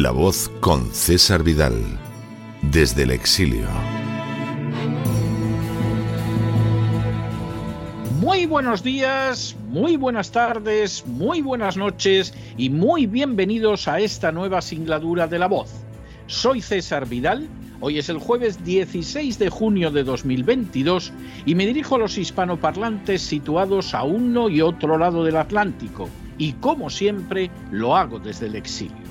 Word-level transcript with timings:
La 0.00 0.12
voz 0.12 0.48
con 0.60 0.92
César 0.92 1.42
Vidal, 1.42 1.74
desde 2.62 3.02
el 3.02 3.10
exilio. 3.10 3.66
Muy 8.20 8.46
buenos 8.46 8.84
días, 8.84 9.56
muy 9.70 9.96
buenas 9.96 10.30
tardes, 10.30 11.04
muy 11.04 11.42
buenas 11.42 11.76
noches 11.76 12.32
y 12.56 12.70
muy 12.70 13.06
bienvenidos 13.06 13.88
a 13.88 13.98
esta 13.98 14.30
nueva 14.30 14.62
singladura 14.62 15.26
de 15.26 15.40
La 15.40 15.48
voz. 15.48 15.72
Soy 16.28 16.60
César 16.60 17.08
Vidal. 17.08 17.48
Hoy 17.80 17.98
es 17.98 18.08
el 18.08 18.18
jueves 18.18 18.64
16 18.64 19.36
de 19.40 19.50
junio 19.50 19.90
de 19.90 20.04
2022 20.04 21.12
y 21.44 21.56
me 21.56 21.66
dirijo 21.66 21.96
a 21.96 21.98
los 21.98 22.16
hispanoparlantes 22.18 23.20
situados 23.20 23.94
a 23.94 24.04
uno 24.04 24.48
y 24.48 24.60
otro 24.60 24.96
lado 24.96 25.24
del 25.24 25.38
Atlántico 25.38 26.08
y 26.38 26.52
como 26.52 26.88
siempre 26.88 27.50
lo 27.72 27.96
hago 27.96 28.20
desde 28.20 28.46
el 28.46 28.54
exilio. 28.54 29.07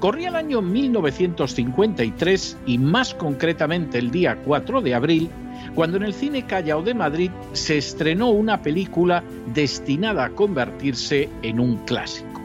Corría 0.00 0.28
el 0.30 0.36
año 0.36 0.62
1953 0.62 2.56
y 2.64 2.78
más 2.78 3.12
concretamente 3.12 3.98
el 3.98 4.10
día 4.10 4.38
4 4.42 4.80
de 4.80 4.94
abril, 4.94 5.28
cuando 5.74 5.98
en 5.98 6.04
el 6.04 6.14
cine 6.14 6.46
Callao 6.46 6.82
de 6.82 6.94
Madrid 6.94 7.30
se 7.52 7.76
estrenó 7.76 8.30
una 8.30 8.62
película 8.62 9.22
destinada 9.52 10.24
a 10.24 10.30
convertirse 10.30 11.28
en 11.42 11.60
un 11.60 11.76
clásico. 11.84 12.40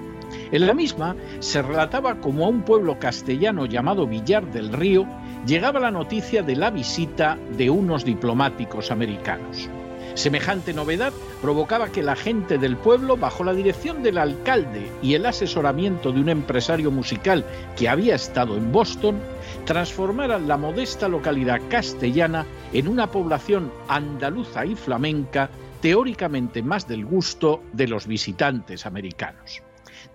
En 0.51 0.67
la 0.67 0.73
misma 0.73 1.15
se 1.39 1.61
relataba 1.61 2.19
como 2.19 2.45
a 2.45 2.49
un 2.49 2.63
pueblo 2.63 2.99
castellano 2.99 3.65
llamado 3.65 4.05
Villar 4.05 4.51
del 4.51 4.73
Río 4.73 5.07
llegaba 5.45 5.79
la 5.79 5.91
noticia 5.91 6.43
de 6.43 6.57
la 6.57 6.71
visita 6.71 7.37
de 7.57 7.69
unos 7.69 8.03
diplomáticos 8.03 8.91
americanos. 8.91 9.69
Semejante 10.15 10.73
novedad 10.73 11.11
provocaba 11.41 11.91
que 11.91 12.01
la 12.01 12.15
gente 12.15 12.57
del 12.57 12.77
pueblo, 12.77 13.17
bajo 13.17 13.43
la 13.43 13.53
dirección 13.53 14.01
del 14.01 14.17
alcalde 14.17 14.89
y 15.01 15.13
el 15.13 15.25
asesoramiento 15.25 16.13
de 16.13 16.21
un 16.21 16.29
empresario 16.29 16.89
musical 16.89 17.45
que 17.75 17.89
había 17.89 18.15
estado 18.15 18.55
en 18.55 18.71
Boston, 18.71 19.19
transformaran 19.65 20.47
la 20.47 20.55
modesta 20.55 21.09
localidad 21.09 21.59
castellana 21.69 22.45
en 22.71 22.87
una 22.87 23.11
población 23.11 23.73
andaluza 23.89 24.65
y 24.65 24.75
flamenca 24.75 25.49
teóricamente 25.81 26.63
más 26.63 26.87
del 26.87 27.05
gusto 27.05 27.61
de 27.73 27.89
los 27.89 28.07
visitantes 28.07 28.85
americanos. 28.85 29.61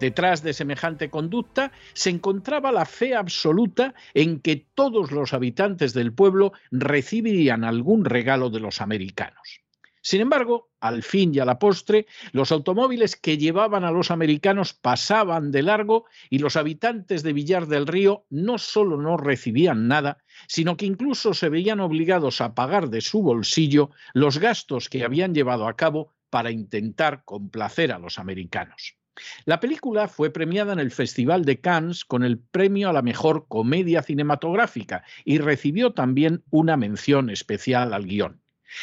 Detrás 0.00 0.43
de 0.43 0.55
semejante 0.55 1.11
conducta 1.11 1.73
se 1.93 2.08
encontraba 2.08 2.73
la 2.73 2.87
fe 2.87 3.14
absoluta 3.14 3.93
en 4.14 4.41
que 4.41 4.64
todos 4.75 5.12
los 5.12 5.35
habitantes 5.35 5.93
del 5.93 6.14
pueblo 6.14 6.55
recibirían 6.70 7.64
algún 7.64 8.06
regalo 8.06 8.49
de 8.49 8.61
los 8.61 8.81
americanos. 8.81 9.61
Sin 10.02 10.23
embargo, 10.23 10.70
al 10.81 11.02
fin 11.02 11.35
y 11.35 11.41
a 11.41 11.44
la 11.44 11.58
postre, 11.58 12.06
los 12.32 12.52
automóviles 12.52 13.17
que 13.17 13.37
llevaban 13.37 13.85
a 13.85 13.91
los 13.91 14.11
americanos 14.11 14.73
pasaban 14.73 15.50
de 15.50 15.62
largo 15.62 16.06
y 16.31 16.38
los 16.38 16.56
habitantes 16.56 17.23
de 17.23 17.35
Villar 17.35 17.67
del 17.67 17.87
Río 17.87 18.25
no 18.31 18.56
solo 18.56 18.97
no 18.97 19.19
recibían 19.19 19.88
nada, 19.88 20.25
sino 20.49 20.76
que 20.76 20.87
incluso 20.87 21.35
se 21.35 21.50
veían 21.50 21.81
obligados 21.81 22.41
a 22.41 22.55
pagar 22.55 22.88
de 22.88 23.02
su 23.02 23.23
bolsillo 23.23 23.91
los 24.14 24.38
gastos 24.38 24.88
que 24.88 25.05
habían 25.05 25.35
llevado 25.35 25.69
a 25.69 25.76
cabo 25.76 26.14
para 26.31 26.50
intentar 26.50 27.25
complacer 27.25 27.93
a 27.93 27.99
los 27.99 28.19
americanos. 28.19 28.96
La 29.44 29.61
película 29.61 30.08
fue 30.08 30.31
premiada 30.31 30.73
en 30.73 30.79
el 30.79 30.93
Festival 30.93 31.44
de 31.44 31.61
Cannes 31.61 32.06
con 32.06 32.25
el 32.25 32.38
premio 32.38 32.88
a 32.88 32.93
la 32.94 33.03
mejor 33.03 33.46
comedia 33.49 34.03
cinematográfica 34.03 35.05
y 35.26 35.38
recibió 35.38 35.93
también 35.93 36.43
una 36.49 36.79
mención 36.79 37.29
especial 37.29 37.93
al 37.93 38.06
guion. 38.06 38.39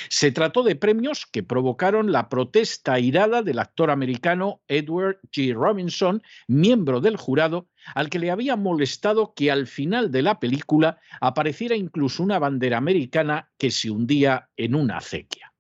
Se 0.10 0.32
trató 0.32 0.64
de 0.64 0.76
premios 0.76 1.26
que 1.26 1.44
provocaron 1.44 2.12
la 2.12 2.30
protesta 2.30 3.00
irada 3.00 3.42
del 3.42 3.60
actor 3.60 3.92
americano 3.92 4.62
Edward 4.68 5.20
G. 5.32 5.54
Robinson, 5.54 6.22
miembro 6.48 7.02
del 7.02 7.18
jurado, 7.18 7.68
al 7.96 8.10
que 8.10 8.20
le 8.20 8.32
había 8.32 8.56
molestado 8.56 9.34
que 9.34 9.52
al 9.52 9.68
final 9.68 10.12
de 10.12 10.22
la 10.22 10.40
película 10.40 11.00
apareciera 11.22 11.76
incluso 11.76 12.24
una 12.24 12.40
bandera 12.40 12.78
americana 12.78 13.50
que 13.58 13.72
se 13.72 13.90
hundía 13.90 14.50
en 14.58 14.76
una 14.76 14.98
acequia. 14.98 15.54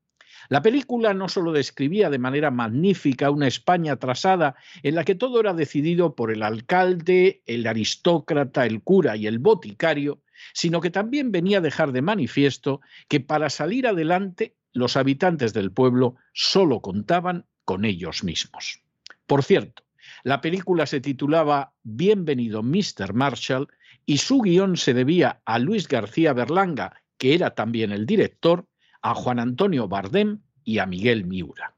La 0.50 0.62
película 0.62 1.14
no 1.14 1.28
solo 1.28 1.52
describía 1.52 2.10
de 2.10 2.20
manera 2.20 2.52
magnífica 2.52 3.30
una 3.32 3.48
España 3.48 3.94
atrasada 3.94 4.56
en 4.82 4.96
la 4.96 5.04
que 5.04 5.16
todo 5.16 5.42
era 5.42 5.54
decidido 5.54 6.16
por 6.16 6.32
el 6.32 6.42
alcalde, 6.42 7.42
el 7.46 7.68
aristócrata, 7.68 8.66
el 8.66 8.82
cura 8.82 9.18
y 9.18 9.28
el 9.28 9.40
boticario, 9.40 10.22
sino 10.54 10.82
que 10.82 10.90
también 10.90 11.32
venía 11.32 11.60
a 11.60 11.62
dejar 11.62 11.92
de 11.92 12.02
manifiesto 12.02 12.82
que 13.08 13.20
para 13.20 13.50
salir 13.50 13.88
adelante 13.88 14.56
los 14.74 14.98
habitantes 14.98 15.54
del 15.54 15.72
pueblo 15.72 16.16
solo 16.34 16.82
contaban 16.82 17.46
con 17.66 17.86
ellos 17.86 18.24
mismos. 18.24 18.82
Por 19.26 19.44
cierto, 19.44 19.84
la 20.24 20.42
película 20.42 20.86
se 20.86 21.02
titulaba 21.02 21.74
Bienvenido 21.84 22.64
Mr. 22.64 23.14
Marshall 23.14 23.68
y 24.06 24.20
su 24.20 24.42
guion 24.42 24.78
se 24.78 24.94
debía 24.94 25.42
a 25.46 25.60
Luis 25.60 25.88
García 25.88 26.34
Berlanga, 26.34 27.02
que 27.18 27.34
era 27.34 27.56
también 27.56 27.92
el 27.92 28.06
director, 28.06 28.68
a 29.02 29.14
Juan 29.14 29.40
Antonio 29.40 29.88
Bardem 29.88 30.42
y 30.64 30.80
a 30.80 30.86
Miguel 30.86 31.26
Miura. 31.26 31.76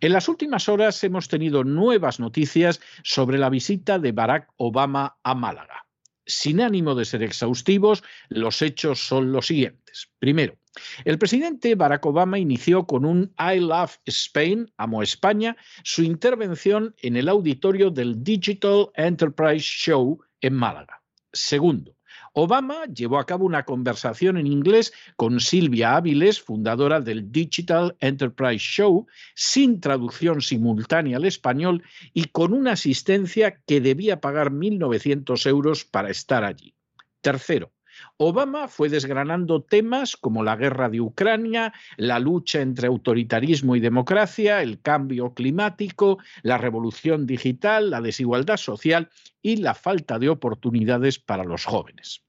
En 0.00 0.12
las 0.12 0.28
últimas 0.28 0.68
horas 0.68 1.02
hemos 1.04 1.28
tenido 1.28 1.64
nuevas 1.64 2.20
noticias 2.20 2.80
sobre 3.02 3.38
la 3.38 3.50
visita 3.50 3.98
de 3.98 4.12
Barack 4.12 4.48
Obama 4.56 5.16
a 5.22 5.34
Málaga. 5.34 5.86
Sin 6.26 6.60
ánimo 6.60 6.94
de 6.94 7.04
ser 7.04 7.22
exhaustivos, 7.22 8.02
los 8.28 8.62
hechos 8.62 9.00
son 9.00 9.32
los 9.32 9.46
siguientes. 9.46 10.10
Primero, 10.18 10.56
el 11.04 11.18
presidente 11.18 11.74
Barack 11.74 12.06
Obama 12.06 12.38
inició 12.38 12.86
con 12.86 13.04
un 13.04 13.34
I 13.38 13.60
Love 13.60 13.98
Spain, 14.06 14.72
amo 14.76 15.02
España, 15.02 15.56
su 15.84 16.02
intervención 16.02 16.94
en 16.98 17.16
el 17.16 17.28
auditorio 17.28 17.90
del 17.90 18.22
Digital 18.22 18.88
Enterprise 18.94 19.64
Show 19.64 20.22
en 20.40 20.54
Málaga. 20.54 21.02
Segundo, 21.32 21.96
Obama 22.34 22.86
llevó 22.86 23.18
a 23.18 23.26
cabo 23.26 23.44
una 23.44 23.64
conversación 23.64 24.38
en 24.38 24.46
inglés 24.46 24.94
con 25.16 25.38
Silvia 25.38 25.96
Áviles, 25.96 26.40
fundadora 26.40 27.00
del 27.00 27.30
Digital 27.30 27.94
Enterprise 28.00 28.64
Show, 28.64 29.06
sin 29.34 29.80
traducción 29.80 30.40
simultánea 30.40 31.18
al 31.18 31.26
español 31.26 31.82
y 32.14 32.24
con 32.24 32.54
una 32.54 32.72
asistencia 32.72 33.60
que 33.66 33.82
debía 33.82 34.20
pagar 34.20 34.50
1.900 34.50 35.46
euros 35.46 35.84
para 35.84 36.08
estar 36.08 36.42
allí. 36.42 36.74
Tercero, 37.20 37.70
Obama 38.16 38.68
fue 38.68 38.88
desgranando 38.88 39.62
temas 39.62 40.16
como 40.16 40.42
la 40.42 40.56
guerra 40.56 40.88
de 40.88 41.00
Ucrania, 41.00 41.72
la 41.96 42.18
lucha 42.18 42.60
entre 42.60 42.88
autoritarismo 42.88 43.76
y 43.76 43.80
democracia, 43.80 44.62
el 44.62 44.80
cambio 44.80 45.34
climático, 45.34 46.18
la 46.42 46.58
revolución 46.58 47.26
digital, 47.26 47.90
la 47.90 48.00
desigualdad 48.00 48.56
social 48.56 49.10
y 49.40 49.56
la 49.56 49.74
falta 49.74 50.18
de 50.18 50.28
oportunidades 50.28 51.18
para 51.18 51.44
los 51.44 51.64
jóvenes. 51.64 52.22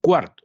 Cuarto, 0.00 0.44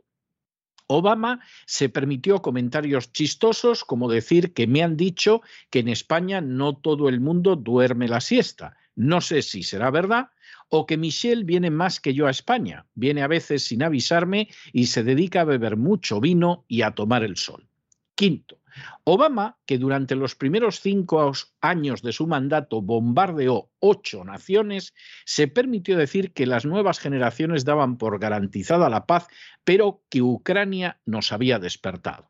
Obama 0.88 1.40
se 1.66 1.88
permitió 1.88 2.42
comentarios 2.42 3.14
chistosos 3.14 3.86
como 3.86 4.10
decir 4.10 4.54
que 4.54 4.68
me 4.68 4.84
han 4.84 4.98
dicho 4.98 5.42
que 5.70 5.80
en 5.80 5.88
España 5.88 6.42
no 6.42 6.76
todo 6.76 7.08
el 7.08 7.22
mundo 7.22 7.56
duerme 7.56 8.10
la 8.10 8.20
siesta. 8.20 8.76
No 8.96 9.22
sé 9.22 9.42
si 9.42 9.64
será 9.64 9.90
verdad 9.90 10.32
o 10.74 10.86
que 10.86 10.98
Michelle 10.98 11.44
viene 11.44 11.70
más 11.70 12.00
que 12.00 12.14
yo 12.14 12.28
a 12.28 12.32
España, 12.32 12.88
viene 12.96 13.22
a 13.22 13.28
veces 13.28 13.66
sin 13.66 13.84
avisarme 13.84 14.48
y 14.72 14.88
se 14.88 15.04
dedica 15.04 15.42
a 15.42 15.46
beber 15.46 15.76
mucho 15.76 16.22
vino 16.22 16.64
y 16.70 16.82
a 16.82 16.92
tomar 16.92 17.24
el 17.24 17.36
sol. 17.36 17.68
Quinto, 18.16 18.62
Obama, 19.04 19.58
que 19.66 19.78
durante 19.78 20.16
los 20.16 20.36
primeros 20.36 20.80
cinco 20.80 21.34
años 21.60 22.02
de 22.02 22.14
su 22.14 22.26
mandato 22.26 22.82
bombardeó 22.82 23.70
ocho 23.80 24.24
naciones, 24.24 24.94
se 25.26 25.50
permitió 25.50 25.98
decir 25.98 26.32
que 26.32 26.46
las 26.46 26.66
nuevas 26.66 27.00
generaciones 27.00 27.66
daban 27.66 27.98
por 27.98 28.18
garantizada 28.20 28.90
la 28.90 29.06
paz, 29.06 29.28
pero 29.66 30.04
que 30.10 30.22
Ucrania 30.22 31.02
nos 31.06 31.34
había 31.34 31.60
despertado. 31.60 32.30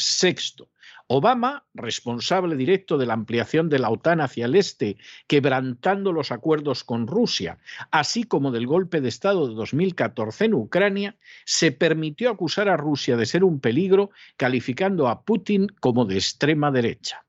Sexto, 0.00 0.70
Obama, 1.12 1.66
responsable 1.74 2.54
directo 2.54 2.96
de 2.96 3.04
la 3.04 3.14
ampliación 3.14 3.68
de 3.68 3.80
la 3.80 3.90
OTAN 3.90 4.20
hacia 4.20 4.44
el 4.44 4.54
este, 4.54 4.96
quebrantando 5.26 6.12
los 6.12 6.30
acuerdos 6.30 6.84
con 6.84 7.08
Rusia, 7.08 7.58
así 7.90 8.22
como 8.22 8.52
del 8.52 8.68
golpe 8.68 9.00
de 9.00 9.08
Estado 9.08 9.48
de 9.48 9.54
2014 9.54 10.44
en 10.44 10.54
Ucrania, 10.54 11.16
se 11.44 11.72
permitió 11.72 12.30
acusar 12.30 12.68
a 12.68 12.76
Rusia 12.76 13.16
de 13.16 13.26
ser 13.26 13.42
un 13.42 13.58
peligro, 13.58 14.10
calificando 14.36 15.08
a 15.08 15.24
Putin 15.24 15.66
como 15.80 16.04
de 16.04 16.14
extrema 16.14 16.70
derecha. 16.70 17.24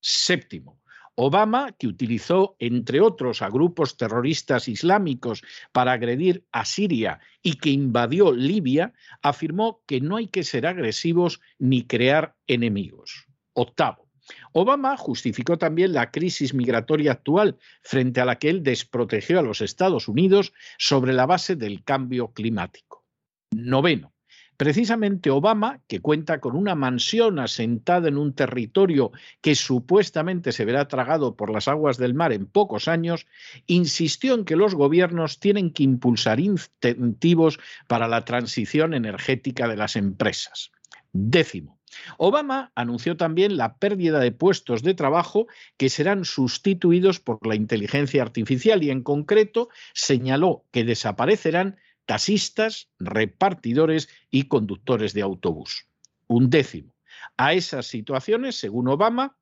Séptimo, 0.00 0.81
Obama, 1.14 1.72
que 1.72 1.86
utilizó, 1.86 2.56
entre 2.58 3.00
otros, 3.00 3.42
a 3.42 3.50
grupos 3.50 3.96
terroristas 3.96 4.66
islámicos 4.68 5.42
para 5.72 5.92
agredir 5.92 6.46
a 6.52 6.64
Siria 6.64 7.20
y 7.42 7.54
que 7.54 7.70
invadió 7.70 8.32
Libia, 8.32 8.94
afirmó 9.20 9.82
que 9.86 10.00
no 10.00 10.16
hay 10.16 10.28
que 10.28 10.42
ser 10.42 10.66
agresivos 10.66 11.40
ni 11.58 11.86
crear 11.86 12.34
enemigos. 12.46 13.26
Octavo. 13.52 14.08
Obama 14.52 14.96
justificó 14.96 15.58
también 15.58 15.92
la 15.92 16.10
crisis 16.10 16.54
migratoria 16.54 17.12
actual 17.12 17.58
frente 17.82 18.20
a 18.20 18.24
la 18.24 18.38
que 18.38 18.48
él 18.48 18.62
desprotegió 18.62 19.38
a 19.38 19.42
los 19.42 19.60
Estados 19.60 20.08
Unidos 20.08 20.52
sobre 20.78 21.12
la 21.12 21.26
base 21.26 21.56
del 21.56 21.84
cambio 21.84 22.32
climático. 22.32 23.04
Noveno. 23.50 24.12
Precisamente 24.56 25.30
Obama, 25.30 25.80
que 25.88 26.00
cuenta 26.00 26.40
con 26.40 26.56
una 26.56 26.74
mansión 26.74 27.38
asentada 27.38 28.08
en 28.08 28.16
un 28.16 28.34
territorio 28.34 29.10
que 29.40 29.54
supuestamente 29.54 30.52
se 30.52 30.64
verá 30.64 30.86
tragado 30.88 31.36
por 31.36 31.50
las 31.50 31.68
aguas 31.68 31.96
del 31.96 32.14
mar 32.14 32.32
en 32.32 32.46
pocos 32.46 32.86
años, 32.86 33.26
insistió 33.66 34.34
en 34.34 34.44
que 34.44 34.56
los 34.56 34.74
gobiernos 34.74 35.40
tienen 35.40 35.72
que 35.72 35.82
impulsar 35.82 36.38
incentivos 36.38 37.58
para 37.88 38.08
la 38.08 38.24
transición 38.24 38.94
energética 38.94 39.66
de 39.68 39.76
las 39.76 39.96
empresas. 39.96 40.70
Décimo. 41.12 41.78
Obama 42.16 42.72
anunció 42.74 43.16
también 43.16 43.56
la 43.56 43.76
pérdida 43.76 44.18
de 44.18 44.32
puestos 44.32 44.82
de 44.82 44.94
trabajo 44.94 45.46
que 45.76 45.90
serán 45.90 46.24
sustituidos 46.24 47.20
por 47.20 47.46
la 47.46 47.54
inteligencia 47.54 48.22
artificial 48.22 48.82
y 48.82 48.90
en 48.90 49.02
concreto 49.02 49.68
señaló 49.92 50.64
que 50.70 50.84
desaparecerán 50.84 51.76
taxistas, 52.06 52.88
repartidores 52.98 54.08
y 54.30 54.44
conductores 54.44 55.14
de 55.14 55.22
autobús. 55.22 55.86
Un 56.26 56.50
décimo. 56.50 56.94
A 57.36 57.52
esas 57.52 57.86
situaciones, 57.86 58.56
según 58.56 58.88
Obama, 58.88 59.36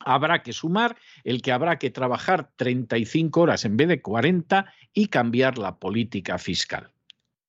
habrá 0.00 0.42
que 0.42 0.52
sumar 0.52 0.96
el 1.24 1.42
que 1.42 1.52
habrá 1.52 1.78
que 1.78 1.90
trabajar 1.90 2.50
35 2.56 3.40
horas 3.40 3.64
en 3.64 3.76
vez 3.76 3.88
de 3.88 4.02
40 4.02 4.72
y 4.92 5.08
cambiar 5.08 5.58
la 5.58 5.78
política 5.78 6.38
fiscal. 6.38 6.92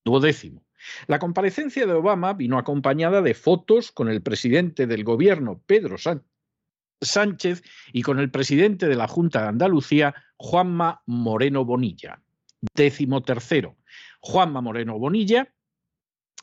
Duodécimo. 0.04 0.64
La 1.08 1.20
comparecencia 1.20 1.86
de 1.86 1.94
Obama 1.94 2.34
vino 2.34 2.58
acompañada 2.58 3.22
de 3.22 3.34
fotos 3.34 3.92
con 3.92 4.10
el 4.10 4.22
presidente 4.22 4.88
del 4.88 5.04
gobierno, 5.04 5.62
Pedro 5.66 5.96
Sánchez, 7.02 7.64
y 7.94 8.02
con 8.02 8.20
el 8.20 8.32
presidente 8.32 8.88
de 8.88 8.96
la 8.96 9.08
Junta 9.08 9.44
de 9.44 9.50
Andalucía, 9.50 10.16
Juanma 10.38 11.04
Moreno 11.06 11.66
Bonilla. 11.66 12.20
Décimo 12.76 13.22
tercero. 13.22 13.76
Juanma 14.20 14.62
Moreno 14.62 14.98
Bonilla, 14.98 15.54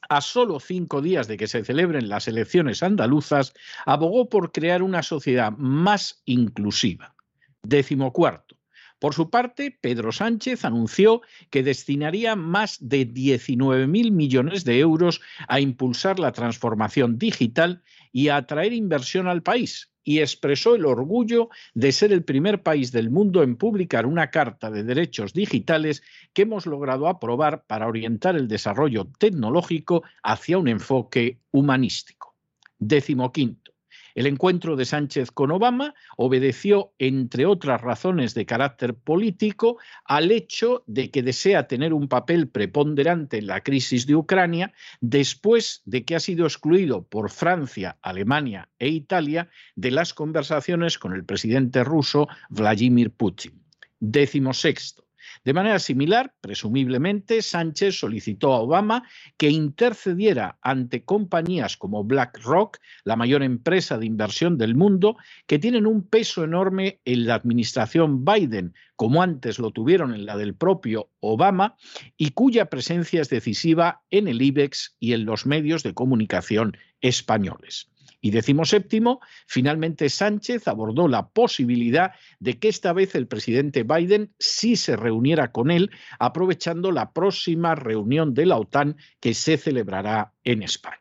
a 0.09 0.21
solo 0.21 0.61
cinco 0.61 1.02
días 1.02 1.28
de 1.28 1.37
que 1.37 1.49
se 1.49 1.64
celebren 1.64 2.09
las 2.09 2.28
elecciones 2.28 2.83
andaluzas, 2.83 3.55
abogó 3.85 4.28
por 4.28 4.52
crear 4.52 4.83
una 4.83 5.02
sociedad 5.02 5.52
más 5.52 6.23
inclusiva. 6.25 7.14
Décimo 7.62 8.12
cuarto. 8.12 8.57
Por 8.99 9.14
su 9.14 9.31
parte, 9.31 9.76
Pedro 9.81 10.11
Sánchez 10.11 10.64
anunció 10.64 11.23
que 11.50 11.62
destinaría 11.62 12.35
más 12.35 12.78
de 12.81 13.07
19.000 13.07 14.11
millones 14.11 14.64
de 14.64 14.81
euros 14.81 15.21
a 15.47 15.61
impulsar 15.61 16.19
la 16.19 16.33
transformación 16.33 17.19
digital 17.19 17.83
y 18.11 18.28
a 18.28 18.37
atraer 18.37 18.73
inversión 18.73 19.28
al 19.28 19.43
país, 19.43 19.93
y 20.09 20.21
expresó 20.21 20.75
el 20.75 20.87
orgullo 20.87 21.50
de 21.75 21.93
ser 21.93 22.15
el 22.15 22.25
primer 22.25 22.62
país 22.62 22.93
del 22.93 23.11
mundo 23.11 23.43
en 23.43 23.57
publicar 23.57 24.07
una 24.07 24.31
Carta 24.31 24.71
de 24.71 24.83
Derechos 24.83 25.35
Digitales 25.35 26.03
que 26.33 26.43
hemos 26.43 26.65
logrado 26.65 27.09
aprobar 27.09 27.65
para 27.67 27.87
orientar 27.87 28.35
el 28.35 28.49
desarrollo 28.49 29.11
tecnológico 29.19 30.05
hacia 30.23 30.57
un 30.57 30.69
enfoque 30.69 31.41
humanístico. 31.50 32.35
Décimo 32.79 33.31
quinto. 33.33 33.73
El 34.18 34.26
encuentro 34.26 34.75
de 34.75 34.84
Sánchez 34.84 35.30
con 35.30 35.52
Obama 35.52 35.94
obedeció, 36.16 36.92
entre 36.98 37.46
otras 37.46 37.80
razones 37.80 38.34
de 38.34 38.46
carácter 38.46 38.96
político, 38.96 39.78
al 40.04 40.32
hecho 40.32 40.82
de 40.88 41.12
que 41.12 41.22
desea 41.22 41.68
tener 41.68 41.94
un 41.94 42.08
papel 42.08 42.48
preponderante 42.48 43.38
en 43.38 43.46
la 43.46 43.60
crisis 43.60 44.08
de 44.08 44.16
Ucrania 44.16 44.72
después 45.00 45.82
de 45.84 46.04
que 46.04 46.16
ha 46.16 46.18
sido 46.18 46.46
excluido 46.46 47.04
por 47.04 47.30
Francia, 47.30 47.96
Alemania 48.02 48.68
e 48.80 48.88
Italia 48.88 49.50
de 49.76 49.92
las 49.92 50.14
conversaciones 50.14 50.98
con 50.98 51.12
el 51.12 51.25
presidente 51.25 51.84
ruso 51.84 52.26
Vladimir 52.50 53.12
Putin. 53.12 53.62
Décimo 54.00 54.52
sexto. 54.52 55.08
De 55.44 55.52
manera 55.52 55.78
similar, 55.78 56.35
presumiblemente, 56.40 57.42
Sánchez 57.42 57.99
solicitó 57.99 58.52
a 58.52 58.61
Obama 58.61 59.04
que 59.37 59.50
intercediera 59.50 60.58
ante 60.62 61.04
compañías 61.04 61.76
como 61.76 62.04
BlackRock, 62.04 62.78
la 63.04 63.16
mayor 63.16 63.42
empresa 63.42 63.99
de 63.99 64.06
inversión 64.06 64.58
del 64.58 64.75
mundo, 64.75 65.16
que 65.47 65.58
tienen 65.58 65.87
un 65.87 66.06
peso 66.06 66.44
enorme 66.44 67.00
en 67.04 67.26
la 67.26 67.35
administración 67.35 68.25
Biden, 68.25 68.75
como 68.97 69.23
antes 69.23 69.58
lo 69.58 69.70
tuvieron 69.70 70.14
en 70.14 70.26
la 70.26 70.37
del 70.37 70.54
propio 70.54 71.11
Obama, 71.20 71.76
y 72.16 72.30
cuya 72.30 72.66
presencia 72.66 73.20
es 73.20 73.28
decisiva 73.28 74.02
en 74.11 74.28
el 74.28 74.42
IBEX 74.42 74.97
y 74.99 75.12
en 75.12 75.25
los 75.25 75.47
medios 75.47 75.82
de 75.82 75.94
comunicación 75.94 76.76
españoles. 77.00 77.90
Y 78.20 78.32
séptimo, 78.32 79.20
finalmente 79.46 80.08
Sánchez 80.08 80.66
abordó 80.66 81.06
la 81.06 81.28
posibilidad 81.28 82.12
de 82.40 82.58
que 82.58 82.68
esta 82.68 82.92
vez 82.92 83.14
el 83.14 83.28
presidente 83.28 83.84
Biden 83.84 84.34
sí 84.38 84.76
se 84.76 84.96
reuniera 84.96 85.52
con 85.52 85.70
él, 85.70 85.90
aprovechando 86.18 86.90
la 86.90 87.12
próxima 87.12 87.75
reunión 87.75 88.34
de 88.34 88.46
la 88.46 88.56
OTAN 88.56 88.96
que 89.20 89.34
se 89.34 89.56
celebrará 89.56 90.34
en 90.42 90.62
España. 90.62 90.98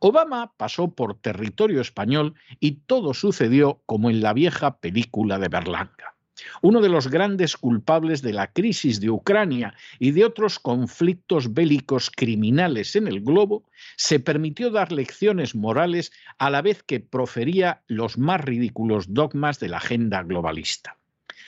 Obama 0.00 0.52
pasó 0.56 0.94
por 0.94 1.20
territorio 1.20 1.80
español 1.80 2.34
y 2.60 2.82
todo 2.86 3.14
sucedió 3.14 3.82
como 3.86 4.10
en 4.10 4.20
la 4.20 4.32
vieja 4.32 4.78
película 4.78 5.38
de 5.38 5.48
Berlanga. 5.48 6.13
Uno 6.62 6.80
de 6.80 6.88
los 6.88 7.08
grandes 7.08 7.56
culpables 7.56 8.22
de 8.22 8.32
la 8.32 8.52
crisis 8.52 9.00
de 9.00 9.10
Ucrania 9.10 9.74
y 9.98 10.10
de 10.10 10.24
otros 10.24 10.58
conflictos 10.58 11.54
bélicos 11.54 12.10
criminales 12.10 12.96
en 12.96 13.06
el 13.06 13.20
globo, 13.20 13.64
se 13.96 14.20
permitió 14.20 14.70
dar 14.70 14.92
lecciones 14.92 15.54
morales 15.54 16.12
a 16.38 16.50
la 16.50 16.62
vez 16.62 16.82
que 16.82 17.00
profería 17.00 17.82
los 17.86 18.18
más 18.18 18.40
ridículos 18.40 19.12
dogmas 19.14 19.60
de 19.60 19.68
la 19.68 19.76
agenda 19.76 20.22
globalista. 20.22 20.98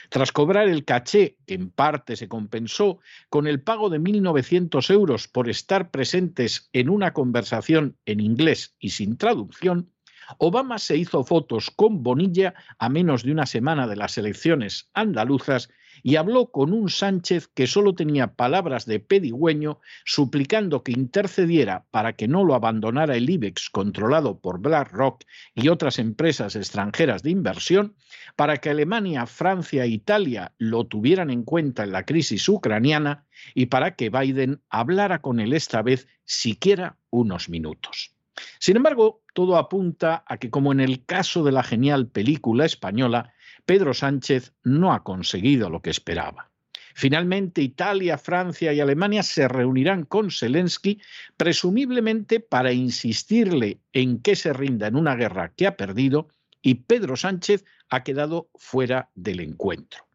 Tras 0.09 0.31
cobrar 0.31 0.69
el 0.69 0.85
caché, 0.85 1.37
que 1.45 1.53
en 1.53 1.69
parte 1.69 2.15
se 2.15 2.29
compensó 2.29 2.99
con 3.29 3.45
el 3.47 3.61
pago 3.61 3.89
de 3.89 3.99
1.900 3.99 4.89
euros 4.91 5.27
por 5.27 5.49
estar 5.49 5.91
presentes 5.91 6.69
en 6.71 6.89
una 6.89 7.13
conversación 7.13 7.97
en 8.05 8.21
inglés 8.21 8.75
y 8.79 8.91
sin 8.91 9.17
traducción, 9.17 9.91
Obama 10.37 10.79
se 10.79 10.97
hizo 10.97 11.23
fotos 11.23 11.71
con 11.71 12.03
Bonilla 12.03 12.53
a 12.79 12.89
menos 12.89 13.23
de 13.23 13.31
una 13.31 13.45
semana 13.45 13.87
de 13.87 13.95
las 13.95 14.17
elecciones 14.17 14.89
andaluzas 14.93 15.69
y 16.03 16.15
habló 16.15 16.51
con 16.51 16.73
un 16.73 16.89
Sánchez 16.89 17.47
que 17.47 17.67
solo 17.67 17.95
tenía 17.95 18.35
palabras 18.35 18.85
de 18.85 18.99
pedigüeño, 18.99 19.79
suplicando 20.05 20.83
que 20.83 20.91
intercediera 20.91 21.85
para 21.91 22.13
que 22.13 22.27
no 22.27 22.43
lo 22.43 22.55
abandonara 22.55 23.15
el 23.15 23.29
IBEX 23.29 23.69
controlado 23.69 24.39
por 24.39 24.59
BlackRock 24.59 25.23
y 25.55 25.69
otras 25.69 25.99
empresas 25.99 26.55
extranjeras 26.55 27.23
de 27.23 27.31
inversión, 27.31 27.95
para 28.35 28.57
que 28.57 28.69
Alemania, 28.69 29.25
Francia 29.25 29.85
e 29.85 29.89
Italia 29.89 30.53
lo 30.57 30.85
tuvieran 30.85 31.29
en 31.29 31.43
cuenta 31.43 31.83
en 31.83 31.91
la 31.91 32.05
crisis 32.05 32.47
ucraniana 32.47 33.25
y 33.53 33.67
para 33.67 33.95
que 33.95 34.09
Biden 34.09 34.61
hablara 34.69 35.21
con 35.21 35.39
él 35.39 35.53
esta 35.53 35.81
vez 35.81 36.07
siquiera 36.25 36.97
unos 37.09 37.49
minutos. 37.49 38.13
Sin 38.59 38.77
embargo, 38.77 39.23
todo 39.37 39.57
apunta 39.57 40.23
a 40.25 40.37
que, 40.37 40.49
como 40.49 40.71
en 40.71 40.79
el 40.79 41.05
caso 41.05 41.43
de 41.43 41.51
la 41.51 41.61
genial 41.61 42.07
película 42.07 42.65
española, 42.65 43.35
Pedro 43.67 43.93
Sánchez 43.93 44.55
no 44.63 44.93
ha 44.93 45.03
conseguido 45.03 45.69
lo 45.69 45.83
que 45.83 45.91
esperaba. 45.91 46.49
Finalmente, 46.95 47.61
Italia, 47.61 48.17
Francia 48.17 48.73
y 48.73 48.79
Alemania 48.79 49.21
se 49.21 49.47
reunirán 49.47 50.05
con 50.05 50.31
Zelensky, 50.31 50.99
presumiblemente 51.37 52.39
para 52.39 52.73
insistirle 52.73 53.79
en 53.93 54.23
que 54.23 54.35
se 54.35 54.53
rinda 54.53 54.87
en 54.87 54.95
una 54.95 55.15
guerra 55.15 55.53
que 55.55 55.67
ha 55.67 55.77
perdido, 55.77 56.29
y 56.63 56.73
Pedro 56.73 57.15
Sánchez 57.15 57.63
ha 57.91 58.03
quedado 58.03 58.49
fuera 58.55 59.11
del 59.13 59.41
encuentro. 59.41 60.06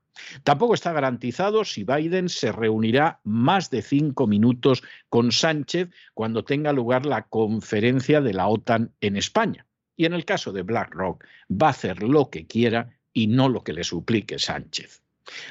Tampoco 0.45 0.75
está 0.75 0.93
garantizado 0.93 1.65
si 1.65 1.85
Biden 1.85 2.29
se 2.29 2.53
reunirá 2.53 3.21
más 3.25 3.71
de 3.71 3.83
cinco 3.83 4.27
minutos 4.27 4.83
con 5.09 5.33
Sánchez 5.33 5.91
cuando 6.15 6.45
tenga 6.45 6.73
lugar 6.73 7.07
la 7.07 7.23
conferencia 7.23 8.21
de 8.21 8.35
la 8.35 8.49
OTAN 8.49 8.93
en 9.01 9.17
España. 9.17 9.67
Y 9.97 10.05
en 10.05 10.15
el 10.15 10.25
caso 10.25 10.53
de 10.53 10.63
BlackRock, 10.63 11.25
va 11.51 11.69
a 11.69 11.71
hacer 11.71 12.03
lo 12.03 12.31
que 12.31 12.47
quiera 12.47 12.91
y 13.13 13.27
no 13.27 13.49
lo 13.49 13.63
que 13.63 13.73
le 13.73 13.85
suplique 13.85 14.39
Sánchez. 14.39 15.03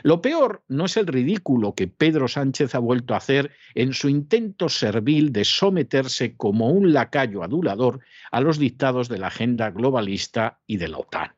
Lo 0.04 0.22
peor 0.22 0.64
no 0.68 0.86
es 0.86 0.98
el 0.98 1.08
ridículo 1.08 1.76
que 1.76 1.88
Pedro 1.88 2.28
Sánchez 2.28 2.76
ha 2.76 2.80
vuelto 2.80 3.14
a 3.14 3.18
hacer 3.18 3.52
en 3.74 3.94
su 3.94 4.10
intento 4.10 4.68
servil 4.68 5.32
de 5.32 5.46
someterse 5.46 6.36
como 6.36 6.70
un 6.70 6.92
lacayo 6.92 7.44
adulador 7.44 8.02
a 8.32 8.42
los 8.42 8.58
dictados 8.58 9.08
de 9.08 9.20
la 9.20 9.28
agenda 9.28 9.72
globalista 9.72 10.60
y 10.68 10.78
de 10.78 10.90
la 10.90 10.98
OTAN. 10.98 11.32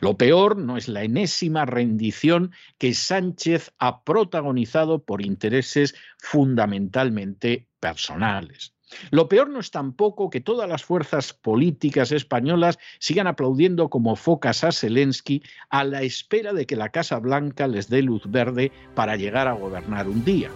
Lo 0.00 0.16
peor 0.16 0.56
no 0.56 0.76
es 0.76 0.88
la 0.88 1.02
enésima 1.02 1.64
rendición 1.66 2.52
que 2.78 2.94
Sánchez 2.94 3.72
ha 3.78 4.02
protagonizado 4.04 5.02
por 5.04 5.22
intereses 5.22 5.94
fundamentalmente 6.18 7.66
personales. 7.80 8.74
Lo 9.10 9.28
peor 9.28 9.48
no 9.50 9.60
es 9.60 9.70
tampoco 9.70 10.30
que 10.30 10.40
todas 10.40 10.68
las 10.68 10.82
fuerzas 10.82 11.32
políticas 11.32 12.10
españolas 12.10 12.78
sigan 12.98 13.28
aplaudiendo 13.28 13.88
como 13.88 14.16
focas 14.16 14.64
a 14.64 14.72
Zelensky 14.72 15.42
a 15.68 15.84
la 15.84 16.02
espera 16.02 16.52
de 16.52 16.66
que 16.66 16.76
la 16.76 16.88
Casa 16.88 17.18
Blanca 17.18 17.68
les 17.68 17.88
dé 17.88 18.02
luz 18.02 18.22
verde 18.26 18.72
para 18.94 19.16
llegar 19.16 19.46
a 19.46 19.52
gobernar 19.52 20.08
un 20.08 20.24
día. 20.24 20.50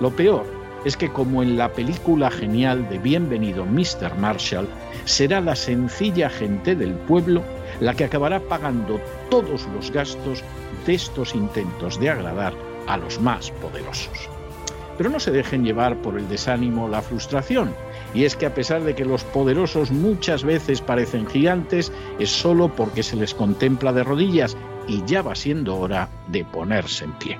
Lo 0.00 0.14
peor 0.14 0.44
es 0.84 0.96
que 0.96 1.10
como 1.10 1.42
en 1.42 1.56
la 1.56 1.72
película 1.72 2.30
genial 2.30 2.88
de 2.88 2.98
Bienvenido 2.98 3.64
Mr. 3.64 4.16
Marshall, 4.18 4.68
será 5.04 5.40
la 5.40 5.54
sencilla 5.54 6.28
gente 6.28 6.74
del 6.74 6.92
pueblo 6.92 7.42
la 7.80 7.94
que 7.94 8.04
acabará 8.04 8.40
pagando 8.40 9.00
todos 9.30 9.66
los 9.74 9.90
gastos 9.90 10.42
de 10.86 10.94
estos 10.94 11.34
intentos 11.34 11.98
de 12.00 12.10
agradar 12.10 12.54
a 12.86 12.96
los 12.96 13.20
más 13.20 13.50
poderosos. 13.50 14.28
Pero 14.98 15.10
no 15.10 15.20
se 15.20 15.30
dejen 15.30 15.64
llevar 15.64 15.96
por 16.02 16.18
el 16.18 16.28
desánimo 16.28 16.88
la 16.88 17.02
frustración, 17.02 17.74
y 18.14 18.24
es 18.24 18.36
que 18.36 18.46
a 18.46 18.54
pesar 18.54 18.82
de 18.82 18.94
que 18.94 19.04
los 19.04 19.24
poderosos 19.24 19.90
muchas 19.90 20.44
veces 20.44 20.80
parecen 20.80 21.26
gigantes, 21.26 21.92
es 22.18 22.30
solo 22.30 22.68
porque 22.68 23.02
se 23.02 23.16
les 23.16 23.34
contempla 23.34 23.92
de 23.92 24.04
rodillas 24.04 24.56
y 24.86 25.02
ya 25.06 25.22
va 25.22 25.34
siendo 25.34 25.78
hora 25.78 26.08
de 26.28 26.44
ponerse 26.44 27.04
en 27.04 27.12
pie. 27.12 27.38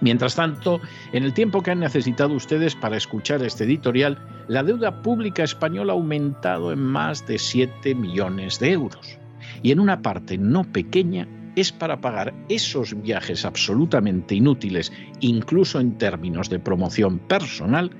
Mientras 0.00 0.34
tanto, 0.34 0.80
en 1.12 1.24
el 1.24 1.32
tiempo 1.32 1.62
que 1.62 1.70
han 1.70 1.80
necesitado 1.80 2.34
ustedes 2.34 2.74
para 2.76 2.96
escuchar 2.96 3.42
este 3.42 3.64
editorial, 3.64 4.18
la 4.48 4.62
deuda 4.62 5.02
pública 5.02 5.42
española 5.42 5.92
ha 5.92 5.96
aumentado 5.96 6.72
en 6.72 6.80
más 6.80 7.26
de 7.26 7.38
7 7.38 7.94
millones 7.94 8.58
de 8.58 8.72
euros 8.72 9.18
y 9.62 9.72
en 9.72 9.80
una 9.80 10.02
parte 10.02 10.38
no 10.38 10.64
pequeña 10.64 11.28
es 11.56 11.72
para 11.72 12.00
pagar 12.00 12.34
esos 12.48 13.00
viajes 13.00 13.44
absolutamente 13.44 14.34
inútiles, 14.34 14.92
incluso 15.20 15.80
en 15.80 15.96
términos 15.98 16.50
de 16.50 16.58
promoción 16.58 17.18
personal, 17.18 17.90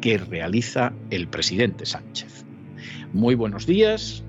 que 0.00 0.18
realiza 0.18 0.92
el 1.10 1.28
presidente 1.28 1.86
Sánchez. 1.86 2.44
Muy 3.12 3.34
buenos 3.36 3.66
días, 3.66 4.24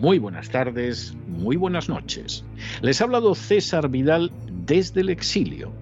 muy 0.00 0.18
buenas 0.18 0.48
tardes, 0.50 1.14
muy 1.26 1.56
buenas 1.56 1.88
noches. 1.88 2.44
Les 2.80 3.00
ha 3.00 3.04
hablado 3.04 3.34
César 3.34 3.88
Vidal 3.88 4.30
desde 4.66 5.00
el 5.00 5.10
exilio. 5.10 5.72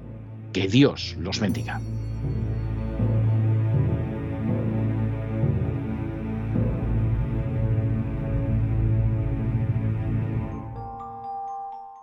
Que 0.53 0.67
Dios 0.67 1.15
los 1.21 1.39
bendiga. 1.39 1.81